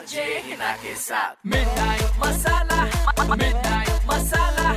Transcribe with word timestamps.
RJ 0.00 0.22
Hina 0.44 0.70
के 0.82 0.94
साथ 0.96 1.46
मिठाई 1.46 2.04
मसाला 2.20 2.84
मिठाई 3.32 3.96
मसाला 4.06 4.70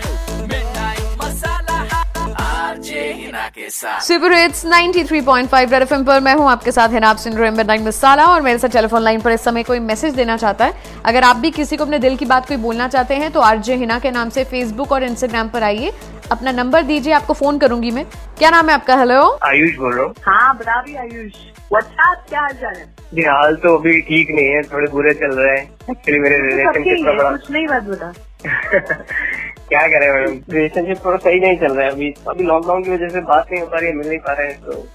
मिठाई 0.47 1.05
मसाला 1.21 1.77
आरजे 2.43 3.03
हिना 3.13 3.47
के 3.49 3.69
साथ 3.69 4.01
सुपर 4.01 4.33
हिट्स 4.33 4.65
93.5 4.65 5.71
रेड 5.71 5.81
एफएम 5.81 6.03
पर 6.05 6.19
मैं 6.21 6.33
हूँ 6.35 6.49
आपके 6.51 6.71
साथ 6.71 6.89
है 6.89 7.01
आप 7.05 7.17
सुन 7.17 7.33
रहे 7.33 7.49
हैं 7.49 7.55
मिडनाइट 7.57 7.81
मसाला 7.81 8.25
और 8.29 8.41
मेरे 8.41 8.59
साथ 8.59 8.69
टेलीफोन 8.69 9.01
लाइन 9.01 9.21
पर 9.21 9.31
इस 9.31 9.43
समय 9.43 9.63
कोई 9.63 9.79
मैसेज 9.81 10.13
देना 10.15 10.35
चाहता 10.37 10.65
है। 10.65 11.01
अगर 11.05 11.23
आप 11.23 11.35
भी 11.35 11.51
किसी 11.51 11.77
को 11.77 11.83
अपने 11.83 11.99
दिल 11.99 12.17
की 12.17 12.25
बात 12.25 12.47
कोई 12.47 12.57
बोलना 12.57 12.87
चाहते 12.87 13.15
हैं 13.15 13.31
तो 13.31 13.39
आरजे 13.41 13.75
हिना 13.75 13.99
के 13.99 14.11
नाम 14.11 14.29
से 14.29 14.43
फेसबुक 14.45 14.91
और 14.91 15.03
इंस्टाग्राम 15.03 15.49
पर 15.49 15.63
आइए। 15.63 15.93
अपना 16.31 16.51
नंबर 16.51 16.83
दीजिए 16.83 17.13
आपको 17.13 17.33
फ़ोन 17.33 17.59
करूँगी 17.59 17.91
मैं। 17.91 18.05
क्या 18.37 18.49
नाम 18.49 18.69
है 18.69 18.75
आपका? 18.75 18.95
हेलो 18.95 19.21
आयुष 19.45 19.75
बोल 19.77 19.93
रहा 19.95 20.05
हूँ। 20.05 20.13
हाँ 20.27 20.57
बता 20.57 20.81
भी 20.81 20.95
आयुष। 20.95 21.33
व्हाट्सएप 21.71 22.25
क्या 22.29 22.41
हाल 22.41 22.53
चाल 22.53 22.75
है? 22.75 23.02
जी 23.13 23.23
हाल 23.23 23.55
तो 23.55 23.75
अभी 23.77 23.99
ठीक 24.01 24.29
नहीं 24.31 24.47
है 24.47 24.61
थोड़े 24.63 24.87
बुरे 24.91 25.13
चल 25.13 25.31
रहे 25.39 25.57
हैं। 25.57 25.63
एक्चुअली 25.91 26.19
मेरे 26.19 26.37
रिलेशनशिप 26.37 27.05
का 27.05 27.11
बड़ा 27.13 27.29
कुछ 27.31 27.51
नहीं 27.51 27.67
बात 27.67 27.83
बता 27.83 28.11
क्या 29.69 29.81
करें 29.87 30.11
मैडम? 30.13 30.39
रिलेशनशिप 30.53 31.05
थोड़ा 31.05 31.17
सही 31.17 31.39
नहीं 31.39 31.57
चल 31.57 31.73
रहा 31.73 31.85
है 31.85 31.91
अभी। 31.91 32.13
अभी 32.27 32.43
लॉकडाउन 32.43 32.83
की 32.83 32.91
वजह 32.91 33.09
से 33.09 33.21
बात 33.21 33.51
नहीं 33.51 33.61
हो 33.61 33.67
पा 33.67 33.77
रही 33.77 33.87
है 33.89 33.95
मिल 33.95 34.07
नहीं 34.07 34.19
पा 34.19 34.33
रहे 34.33 34.47
हैं 34.47 34.61
तो 34.61 34.85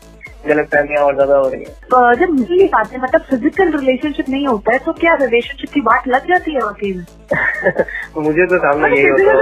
गलत 0.46 0.68
फहमियाँ 0.72 1.02
और 1.04 1.14
ज़्यादा 1.14 1.36
हो 1.36 1.48
रही 1.48 1.60
है। 1.60 2.14
जब 2.16 2.30
मिल 2.30 2.50
नहीं 2.50 2.68
पाते 2.68 2.98
मतलब 2.98 3.20
फ़िज़िकल 3.30 3.70
रिलेशनशिप 3.72 4.28
नहीं 4.28 4.46
होता 4.46 4.72
है 4.72 4.78
तो 4.84 4.92
क्या 5.00 5.14
रिलेशनशिप 5.20 5.70
की 5.72 5.80
बात 5.88 6.08
लग 6.08 6.28
जाती 6.28 6.54
है 6.54 6.60
वाकई 6.60 6.92
में? 6.92 7.04
मुझे 8.24 8.46
तो 8.46 8.58
सामने 8.58 8.88
यही 8.90 9.08
होता 9.08 9.32
है। 9.32 9.36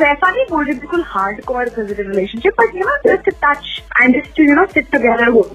वैसा 0.00 0.30
नहीं 0.30 0.44
बोल 0.50 0.64
रही 0.64 0.74
बिल्कुल 0.74 1.02
hard 1.06 1.40
core 1.44 1.68
physical 1.68 2.10
relationship 2.10 2.60
but 2.60 2.74
you 2.76 2.84
know 2.86 2.96
just 3.06 3.30
touch 3.44 3.82
and 4.00 4.14
just 4.16 4.40
you 4.40 4.54
know 4.54 4.64
sit 4.74 4.90
together 4.92 5.28
हो। 5.28 5.46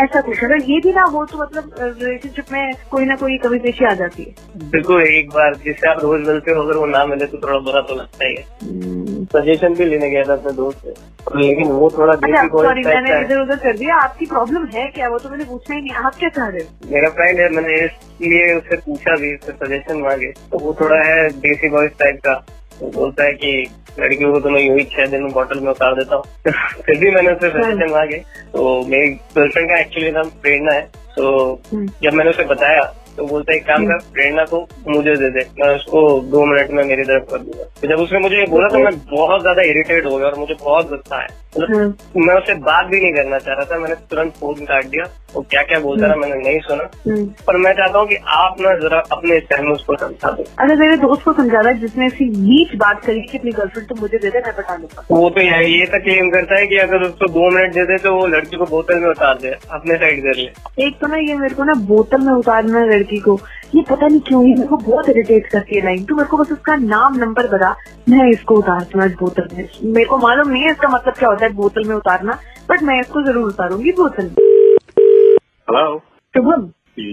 ऐसा 0.00 0.20
कुछ 0.20 0.44
अगर 0.44 0.70
ये 0.70 0.80
भी 0.80 0.92
ना 0.92 1.04
हो 1.12 1.24
तो 1.26 1.42
मतलब 1.42 1.74
रिलेशनशिप 1.80 2.52
में 2.52 2.72
कोई 2.90 3.04
ना 3.04 3.16
कोई 3.16 3.38
कमी 3.44 3.58
पेशी 3.58 3.84
आ 3.84 3.94
जाती 3.94 4.22
है। 4.22 4.68
बिल्कुल 4.70 5.02
एक 5.02 5.30
बार 5.34 5.54
जिससे 5.64 5.90
आप 5.90 6.02
रोज 6.02 6.26
मिलते 6.28 6.52
हो 6.52 6.62
अगर 6.62 6.76
वो 6.76 6.86
ना 6.86 7.04
मिले 7.06 7.26
तो 7.26 7.38
थोड़ा 7.42 7.58
बुरा 7.60 7.80
तो 7.82 7.94
लगता 7.94 8.24
ही 8.24 8.34
है। 8.34 8.91
सजेशन 9.36 9.74
भी 9.74 9.84
लेने 9.84 10.10
गया 10.10 10.22
था 10.22 10.32
अपने 10.32 10.52
दोस्त 10.52 10.78
से। 10.78 11.12
लेकिन 11.36 11.68
वो 11.68 11.90
थोड़ा 11.98 12.12
अच्छा 12.12 12.46
सॉरी 12.48 12.82
मैंने 12.82 13.20
इधर 13.20 13.40
उधर 13.40 13.56
कर 13.56 13.76
दिया। 13.76 13.96
आपकी 13.96 14.26
प्रॉब्लम 14.26 14.66
है 14.66 14.86
क्या? 14.86 15.08
वो 15.08 15.18
तो 15.18 15.28
मैंने 15.28 15.44
पूछना 15.44 15.76
ही 15.76 15.82
नहीं। 15.82 15.92
आप 15.92 16.14
क्या 16.14 16.28
चाह 16.28 16.48
रहे 16.48 16.60
हो? 16.60 16.90
मेरा 16.92 17.08
फ्रेंड 17.08 17.40
है 17.40 17.48
मैंने 17.48 17.84
इसलिए 17.84 18.54
उससे 18.54 18.76
पूछा 18.76 19.16
भी 19.16 19.34
उससे 19.34 19.52
सजेशन 19.52 19.96
मांगे। 19.96 20.26
तो 20.26 20.58
वो 20.58 20.76
थोड़ा 20.80 21.02
है 21.02 21.28
देसी 21.28 21.68
बॉयज़ 21.68 21.92
टाइप 21.92 22.16
का। 22.16 22.46
वो 22.82 22.90
बोलता 22.90 23.24
है 23.24 23.32
कि 23.32 23.70
लड़कियों 24.00 24.32
को 24.32 24.40
तो 24.40 24.50
मैं 24.50 24.60
यूँ 24.60 24.78
ही 24.78 24.84
छह 24.84 25.06
दिन 25.06 25.22
में 25.22 25.32
बॉटल 25.32 25.60
में 25.60 25.70
उतार 25.70 25.94
देता 25.94 26.16
हूँ। 26.16 26.24
फिर 26.82 26.98
भी 26.98 27.10
मैंने 27.10 27.32
उससे 27.32 27.50
सजेशन 27.50 27.90
मांगे। 27.90 28.16
तो 28.52 28.86
मेरी 28.86 29.08
गर्लफ्रेंड 29.08 29.68
का 29.68 29.80
एक्चुअली 29.80 30.10
नाम 30.10 30.24
प्रेरणा 30.24 30.72
है। 30.72 30.80
तो 31.16 31.60
हम्म। 31.72 31.90
जब 32.02 32.12
मैंने 32.12 32.30
उसे 32.30 32.44
बताया 32.44 32.94
तो 33.16 33.24
बोलता 33.24 33.52
है 33.52 33.58
एक 33.58 33.66
काम 33.66 33.86
कर 33.86 33.98
प्रेरणा 34.12 34.44
को 34.44 34.60
मुझे 34.88 35.16
दे 35.16 35.30
दे 35.30 35.46
मैं 35.60 35.74
उसको 35.74 36.00
दो 36.30 36.44
मिनट 36.46 36.70
में 36.70 36.82
मेरी 36.84 37.04
तरफ़ 37.04 37.30
कर 37.30 37.38
दूँगा 37.38 37.64
तो 37.80 37.88
जब 37.88 38.02
उसने 38.02 38.18
मुझे 38.18 38.36
ये 38.36 38.46
बोला 38.46 38.68
तो 38.68 38.78
मैं 38.78 38.92
बहुत 39.06 39.40
ज़्यादा 39.40 39.62
इरिटेट 39.62 40.06
हो 40.06 40.16
गया 40.16 40.28
और 40.28 40.38
मुझे 40.38 40.54
बहुत 40.54 40.88
गुस्सा 40.88 41.16
हम्म। 41.16 41.41
मैं 41.56 42.34
उससे 42.34 42.54
बात 42.66 42.86
भी 42.86 43.00
नहीं 43.00 43.12
करना 43.12 43.38
चाह 43.38 43.54
रहा 43.54 43.64
था 43.70 43.78
मैंने 43.78 43.94
तुरंत 44.10 44.32
फ़ोन 44.40 44.64
काट 44.64 44.86
दिया। 44.86 45.04
वो 45.34 45.40
क्या 45.50 45.62
क्या 45.62 45.78
बोलता 45.80 46.06
रहा 46.06 46.16
मैंने 46.16 46.36
नहीं 46.36 46.58
सुना। 46.60 46.84
हम्म। 47.06 47.24
पर 47.46 47.56
मैं 47.56 47.72
चाहता 47.72 47.98
हूँ 47.98 48.06
कि 48.08 48.16
आप 48.36 48.56
ना 48.60 48.74
जरा 48.78 48.98
अपने 49.12 49.38
उसको 49.72 49.96
समझा 49.96 50.30
दो 50.30 50.44
अगर 50.60 50.76
मेरे 50.76 50.96
दोस्त 50.96 51.24
को 51.24 51.32
समझा 51.32 51.60
रहा 51.60 51.68
है 51.68 51.78
जिसने 51.80 52.06
ऐसी 52.06 52.28
नीच 52.30 52.74
बात 52.76 53.04
करी 53.04 53.20
कि 53.22 53.38
अपनी 53.38 53.50
गर्लफ्रेंड 53.52 53.88
तो 53.88 53.94
मुझे 54.00 54.18
दे 54.18 54.30
दे 54.30 54.38
मैं 54.38 54.52
बता 54.58 54.76
दूँगा। 54.76 55.04
वो 55.10 55.30
तो 55.30 55.40
ये 55.40 55.64
ये 55.68 55.86
तक 55.86 56.02
क्लेम 56.02 56.30
करता 56.30 56.58
है 56.58 56.66
कि 56.66 56.76
अगर 56.78 57.02
उसको 57.02 57.26
दो 57.32 57.50
मिनट 57.50 57.74
दे 57.74 57.84
दे 57.86 57.98
तो 57.98 58.14
वो 58.16 58.26
लड़की 58.26 58.56
को 58.56 58.66
बोतल 58.66 58.98
में 58.98 59.08
उतार 59.08 59.38
दे 59.42 59.56
अपने 59.70 59.96
साइड 59.96 60.22
कर 60.22 60.36
ले 60.36 60.86
एक 60.86 60.98
तो 61.00 61.06
ना 61.06 61.16
ये 61.18 61.34
मेरे 61.36 61.54
को 61.54 61.64
ना 61.64 61.74
बोतल 61.86 62.26
में 62.26 62.32
उतारना 62.32 62.84
लड़की 62.84 63.18
को। 63.18 63.40
ये 63.72 63.82
पता 63.90 64.06
नहीं 64.06 64.20
क्यों 64.20 64.42
ये 64.44 64.54
मेरे 64.54 64.66
को 64.68 64.76
बहुत 64.76 65.08
इरिटेट 65.08 65.46
करती 65.46 65.76
है 65.76 65.82
लाइन 65.84 66.04
तो 66.04 66.14
मेरे 66.14 66.28
को 66.28 66.36
बस 66.36 66.50
उसका 66.52 66.74
नाम 66.76 67.14
नंबर 67.18 67.46
बता। 67.48 67.70
मैं 68.08 68.28
इसको 68.30 68.54
उतारती 68.54 68.98
हूँ 68.98 69.08
बोतल 69.20 69.48
में। 69.52 69.68
मेरे 69.84 70.04
को 70.08 70.16
मालूम 70.18 70.48
नहीं 70.48 70.62
है 70.62 70.70
इसका 70.70 70.88
मतलब 70.88 71.14
क्या 71.18 71.28
होता 71.28 71.44
है 71.44 71.52
बोतल 71.52 71.88
में 71.88 71.94
उतारना 71.94 72.38
बट 72.70 72.82
मैं 72.82 72.98
इसको 73.00 73.22
ज़रूर 73.22 73.46
उतारूँगी 73.48 73.92
बोतल 73.92 74.24
में। 74.24 74.42
हेलो 75.68 75.98
शुभम। 76.34 76.68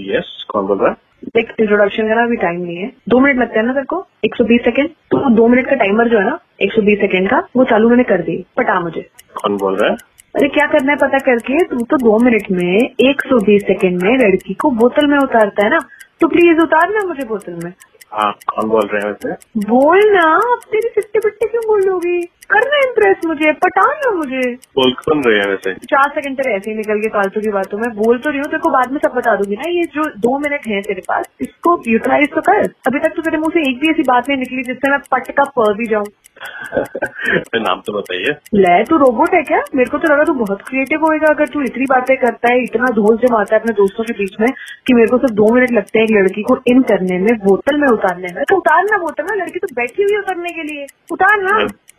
यस 0.09 0.33
कौन 0.49 0.65
बोल 0.67 0.79
रहा 0.79 0.89
है? 0.89 0.95
इंट्रोडक्शन 1.37 2.07
का 2.07 2.15
ना 2.15 2.23
अभी 2.23 2.35
टाइम 2.37 2.61
नहीं 2.61 2.77
है। 2.77 2.91
दो 3.09 3.19
मिनट 3.19 3.39
लगते 3.39 3.59
हैं 3.59 3.65
ना 3.65 3.73
तेरे 3.73 3.85
को? 3.85 4.05
120 4.25 4.63
सेकंड 4.65 4.89
तो 5.11 5.29
दो 5.35 5.47
मिनट 5.47 5.69
का 5.69 5.75
टाइमर 5.75 6.09
जो 6.09 6.17
है 6.19 6.25
ना 6.25 6.37
120 6.61 6.99
सेकंड 7.01 7.29
का 7.29 7.39
वो 7.55 7.63
चालू 7.71 7.89
मैंने 7.89 8.03
कर 8.03 8.21
दी। 8.21 8.35
पटा 8.57 8.79
मुझे। 8.79 9.01
कौन 9.41 9.57
बोल 9.57 9.77
रहा 9.77 9.89
है? 9.89 9.95
अरे 10.35 10.47
क्या 10.49 10.65
करना 10.67 10.91
है 10.91 10.97
पता 10.97 11.19
करके? 11.19 11.63
तू 11.65 11.77
तो 11.85 11.97
दो 11.99 12.17
मिनट 12.25 12.51
में 12.51 12.95
120 13.01 13.63
सेकंड 13.67 14.03
में 14.03 14.17
लड़की 14.17 14.53
को 14.53 14.71
बोतल 14.73 15.07
में 15.07 15.17
उतारता 15.17 15.63
है 15.63 15.69
ना। 15.69 15.79
तो 16.21 16.27
प्लीज़ 16.27 16.61
उतारना 16.61 17.03
मुझे 17.07 17.23
बोतल 17.27 17.53
में। 17.63 17.73
हाँ 18.13 18.31
कौन 18.47 18.69
बोल 18.69 18.87
रहे 18.87 19.01
हैं 19.01 19.11
वैसे 19.11 19.61
बोल 19.69 19.99
ना 20.13 20.23
आप 20.35 20.61
तेरी 20.71 20.89
सिट्टे 20.89 21.19
पिट्टे 21.19 21.47
क्यों 21.47 21.63
बोलोगी? 21.67 22.19
करना 22.49 22.77
इम्प्रेस 22.79 23.25
मुझे? 23.27 23.51
पटाना 23.63 24.11
मुझे। 24.11 24.41
बोल 24.77 24.91
कौन 24.99 25.23
रहे 25.23 25.39
हैं 25.39 25.49
वैसे। 25.49 25.73
चार 25.85 26.09
सेकंड 26.09 26.37
तेरे 26.37 26.55
ऐसे 26.55 26.71
ही 26.71 26.77
निकल 26.77 27.01
गए 27.01 27.09
फालतू 27.09 27.41
की 27.41 27.49
बातों 27.49 27.77
में। 27.77 27.89
बोल 27.95 28.17
तो 28.17 28.29
रही 28.29 28.39
हूँ 28.39 28.45
तेरे 28.45 28.59
को 28.59 28.69
बाद 28.69 28.91
में 28.91 28.99
सब 28.99 29.15
बता 29.15 29.35
दूँगी 29.35 29.55
ना। 29.55 29.69
ये 29.69 29.83
जो 29.95 30.03
दो 30.19 30.37
मिनट 30.39 30.67
है 30.67 30.81
तेरे 30.81 31.01
पास 31.07 31.29
इसको 31.41 31.81
यूटिलाइज 31.87 32.29
तो 32.35 32.41
कर। 32.41 32.63
अभी 32.87 32.99
तक 32.99 33.15
तो 33.15 33.21
तेरे 33.21 33.37
मुँह 33.37 33.53
से 33.53 33.69
एक 33.69 33.79
भी 33.79 33.89
ऐसी 33.89 34.03
बात 34.03 34.29
नहीं 34.29 34.39
निकली 34.39 34.63
जिससे 34.63 34.91
मैं 34.91 34.99
पट 35.13 35.31
का 35.31 35.43
प 35.57 35.73
भी 35.77 35.87
जाऊँ। 35.87 36.05
नाम 37.55 37.81
तो 37.85 37.93
बताइए। 37.93 38.33
ले 38.55 38.83
तू 38.83 38.97
रोबोट 38.97 39.33
है 39.33 39.41
क्या? 39.43 39.59
मेरे 39.75 39.89
को 39.89 39.97
तो 39.97 40.13
लगा 40.13 40.23
तू 40.23 40.33
बहुत 40.33 40.61
क्रिएटिव 40.61 40.99
होएगा। 40.99 41.33
अगर 41.33 41.47
तू 41.47 41.61
इतनी 41.61 41.85
बातें 41.89 42.15
करता 42.17 42.53
है 42.53 42.63
इतना 42.63 42.91
धोल 42.95 43.17
जमाता 43.17 43.55
है 43.55 43.61
अपने 43.61 43.73
दोस्तों 43.73 44.03
के 44.03 44.13
बीच 44.13 44.35
में 44.41 44.47
कि 44.87 44.93
मेरे 44.93 45.07
को 45.07 45.17
सिर्फ़ 45.17 45.33
दो 45.33 45.53
मिनट 45.55 45.71
लगते 45.71 45.99
हैं 45.99 46.05
एक 46.05 46.15
लड़की 46.17 46.41
को 46.41 46.57
इन 46.67 46.81
करने 46.91 47.17
में 47.19 47.31
बोतल 47.39 47.77
में 47.77 47.87
उतारने 47.87 48.33
में। 48.35 48.43
तो 48.43 48.57
उतारना 48.57 48.97
बोतल 48.97 49.23
ना 49.23 49.35
लड़की 49.43 49.59
तो 49.59 49.67
बैठी 49.75 50.03
हुई 50.03 50.13
है 50.13 50.19
उतरने 50.19 50.49
के 50.49 50.63
लिए। 50.63 50.85
उतारना 51.11 51.57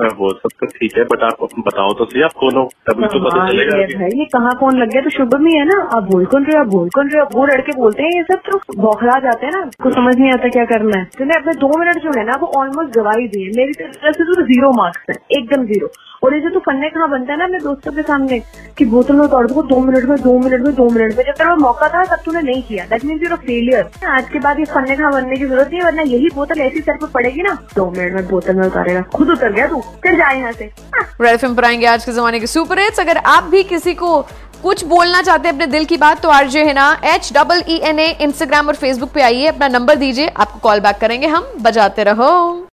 वो 0.08 0.30
सब 0.32 0.48
तो 0.60 0.66
ठीक 0.66 0.96
है 0.98 1.04
बट 1.04 1.22
आप 1.22 1.48
बताओ 1.66 1.92
तो 1.94 2.04
सही 2.04 2.22
आप 2.22 2.32
कौन 2.32 2.54
हो? 2.54 2.64
तभी 2.90 3.06
तो 3.06 3.20
पता 3.24 3.40
हाँ, 3.40 3.48
चलेगा 3.48 3.76
ये 3.76 3.86
भाई 3.94 4.18
ये 4.18 4.24
कहाँ 4.24 4.54
कौन 4.60 4.80
लग 4.80 4.88
गया? 4.88 5.02
तो 5.02 5.10
शुभम 5.10 5.46
ही 5.46 5.56
है 5.56 5.64
ना 5.64 5.88
आप 5.96 6.02
बोल 6.02 6.26
कौन 6.26 6.44
रहे 6.44 6.56
हो 6.56 6.60
आप 6.64 6.68
बोल 6.68 6.88
कौन 6.88 7.08
रहे 7.10 7.22
हो? 7.22 7.28
वो 7.34 7.46
लड़के 7.46 7.72
बोलते 7.76 8.02
हैं 8.02 8.10
ये 8.10 8.22
सब 8.22 8.40
तो 8.50 8.82
बौखला 8.82 9.18
जाते 9.18 9.46
हैं 9.46 9.52
ना 9.52 9.60
आपको 9.60 9.90
समझ 9.90 10.16
नहीं 10.16 10.32
आता 10.32 10.48
क्या 10.48 10.64
करना 10.64 10.98
है। 10.98 11.04
तूने 11.18 11.34
अपने 11.34 11.54
दो 11.54 11.78
मिनट 11.78 11.98
जो 12.02 12.18
है 12.18 12.24
ना 12.26 12.36
वो 12.40 12.46
ऑलमोस्ट 12.60 12.98
गवाही 12.98 13.28
दी 13.28 13.42
है। 13.44 13.50
मेरी 13.56 13.72
तरफ़ 13.72 14.16
से 14.16 14.24
तो 14.24 14.42
ज़ीरो 14.42 14.72
मार्क्स 14.72 15.04
है 15.10 15.16
एकदम 15.40 15.66
ज़ीरो 15.66 15.90
और 16.22 16.34
ये 16.34 16.40
जो 16.40 16.50
तू 16.50 16.58
फन्ने 16.58 16.88
कहाँ 16.88 17.08
बनता 17.10 17.32
है 17.32 17.38
ना 17.38 17.44
अपने 17.44 17.58
दोस्तों 17.58 17.92
के 17.92 18.02
सामने, 18.02 18.38
कि 18.78 18.84
बोतल 18.84 19.14
में 19.14 19.24
उतार 19.24 19.46
दो 19.46 19.62
दो 19.62 19.78
मिनट 19.80 20.04
में, 20.04 20.16
दो 20.20 20.38
मिनट 20.38 20.60
में, 20.60 20.74
दो 20.74 20.88
मिनट 20.90 21.16
में, 21.16 21.24
जब 21.24 21.32
तेरा 21.32 21.54
मौका 21.56 21.88
था, 21.88 22.04
तब 22.04 22.22
तूने 22.24 22.42
नहीं 22.42 22.62
किया। 22.62 22.84
दैट 22.84 23.04
मीन्स 23.04 23.22
यूर 23.22 23.36
फेलियर 23.36 24.06
आज 24.06 24.28
के 24.28 24.38
बाद 24.38 24.58
ये 24.58 24.64
फन्ने 24.64 24.96
कहाँ 24.96 25.12
बनने 25.12 25.36
की 25.36 25.46
ज़रूरत 25.46 25.70
नहीं 25.70 25.82
वरना 25.82 26.02
यही 26.02 26.28
बोतल 26.34 26.60
ऐसी 26.60 26.80
सर 26.80 26.96
पर 26.96 27.06
पड़ेगी 27.06 27.42
ना। 27.42 27.54
दो 27.76 27.90
मिनट 27.90 28.14
में 28.14 28.28
बोतल 28.28 28.56
में 28.56 28.66
उतारेगा। 28.66 29.02
खुद 29.16 29.30
उतर 29.30 29.52
गया 29.52 29.66
तू। 29.66 29.80
चल 30.04 30.16
जाए 30.16 30.38
यहाँ 30.38 30.52
से। 30.52 30.64
हाँ। 30.94 31.04
रेड 31.20 31.34
एफएम 31.34 31.54
पर 31.54 31.64
आएँगे 31.64 31.86
आज 31.86 32.04
के 32.04 32.12
जमाने 32.12 32.40
के 32.40 32.46
सुपर 32.46 32.78
हिट्स 32.78 33.00
अगर 33.00 33.16
आप 33.16 33.44
भी 33.44 33.62
किसी 33.64 33.94
को 33.94 34.20
कुछ 34.62 34.84
बोलना 34.84 35.20
चाहते 35.22 35.48
हैं 35.48 35.54
अपने 35.54 35.66
दिल 35.66 35.84
की 35.84 35.96
बात 35.96 36.20
तो 36.22 36.28
आरजे 36.28 36.64
है 36.64 36.72
ना 36.74 36.90
H 37.04 37.32
double 37.34 37.62
E 37.68 37.76
N 37.84 37.98
A 37.98 38.10
Instagram 38.22 38.66
और 38.68 38.74
फेसबुक 38.74 39.10
पे 39.12 39.22
आइए, 39.22 39.46
अपना 39.46 39.68
नंबर 39.68 39.94
दीजिए, 39.96 40.26
आपको 40.28 40.58
कॉल 40.58 40.80
बैक 40.80 40.96
करेंगे, 40.96 41.26
हम 41.26 41.52
बजाते 41.60 42.04
रहो। 42.04 42.66